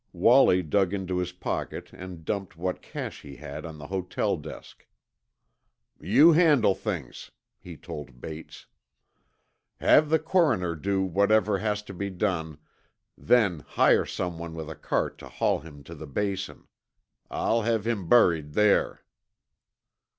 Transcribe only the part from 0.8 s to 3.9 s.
into his pocket and dumped what cash he had on the